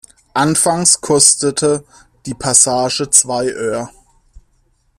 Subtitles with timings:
[0.33, 1.85] Anfangs kostete
[2.25, 3.87] die Passage zwei Öre.